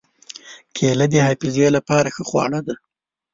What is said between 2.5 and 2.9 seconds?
ده.